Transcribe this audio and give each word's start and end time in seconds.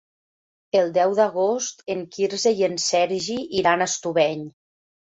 El 0.79 0.89
deu 0.95 1.13
d'agost 1.19 1.85
en 1.97 2.03
Quirze 2.17 2.57
i 2.65 2.69
en 2.71 2.83
Sergi 2.89 3.39
iran 3.63 3.89
a 3.89 3.93
Estubeny. 3.95 4.47